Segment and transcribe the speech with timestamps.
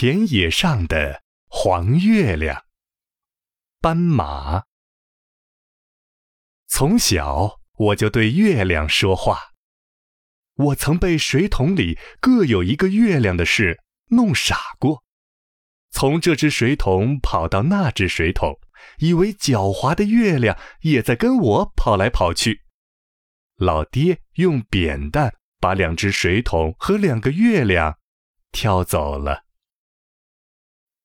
[0.00, 2.62] 田野上的黄月亮，
[3.80, 4.62] 斑马。
[6.68, 9.54] 从小我就对月亮说话。
[10.54, 15.02] 我曾被水桶里各有一个月亮的事弄傻过，
[15.90, 18.56] 从这只水桶跑到那只水桶，
[18.98, 22.60] 以为狡猾的月亮也在跟我跑来跑去。
[23.56, 27.98] 老爹用扁担把两只水桶和两个月亮
[28.52, 29.47] 挑走了。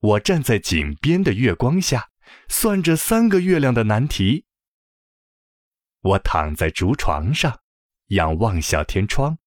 [0.03, 2.09] 我站在井边的月光下，
[2.49, 4.45] 算着三个月亮的难题。
[6.01, 7.61] 我躺在竹床上，
[8.07, 9.37] 仰望小天窗，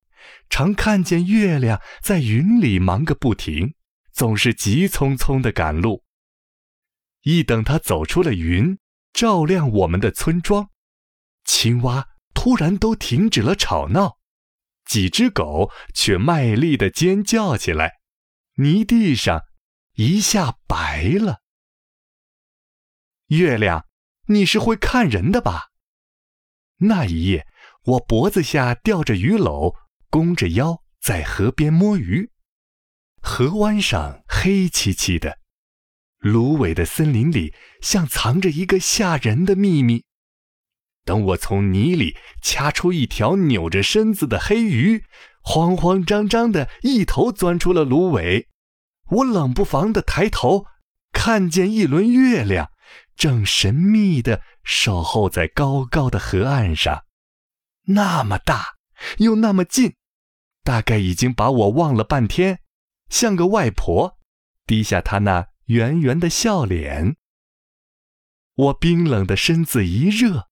[0.49, 3.75] 常看见月亮在云里忙个不停，
[4.15, 6.05] 总是急匆匆的赶路。
[7.21, 8.79] 一等它走出了云，
[9.13, 10.71] 照亮我们的村庄，
[11.45, 14.17] 青蛙突然都停止了吵闹，
[14.87, 17.97] 几只狗却卖力的尖叫起来，
[18.55, 19.43] 泥地上。
[19.97, 21.41] 一下白了。
[23.29, 23.87] 月亮，
[24.27, 25.71] 你是会看人的吧？
[26.81, 27.47] 那一夜，
[27.85, 29.75] 我脖子下吊着鱼篓，
[30.11, 32.31] 弓着腰在河边摸鱼。
[33.23, 35.39] 河湾上黑漆漆的，
[36.19, 40.05] 芦苇的森林里像藏着一个吓人的秘密。
[41.07, 45.07] 等我从泥里掐出一条扭着身子的黑鱼，
[45.41, 48.47] 慌慌张张的一头钻出了芦苇。
[49.09, 50.67] 我冷不防的抬头，
[51.13, 52.71] 看见一轮月亮，
[53.17, 57.05] 正神秘的守候在高高的河岸上，
[57.85, 58.77] 那么大，
[59.19, 59.95] 又那么近，
[60.65, 62.61] 大概已经把我忘了半天，
[63.09, 64.19] 像个外婆，
[64.67, 67.17] 低下她那圆圆的笑脸。
[68.55, 70.49] 我冰冷的身子一热，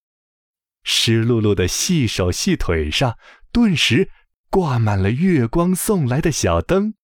[0.83, 3.19] 湿漉漉的细手细腿上，
[3.51, 4.11] 顿时
[4.51, 6.95] 挂满了月光送来的小灯。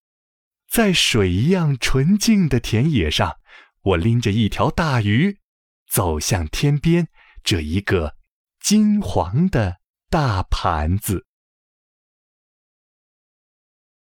[0.70, 3.38] 在水一样纯净的田野上，
[3.82, 5.40] 我拎着一条大鱼，
[5.90, 7.08] 走向天边
[7.42, 8.14] 这一个
[8.60, 9.78] 金黄的
[10.08, 11.26] 大盘子。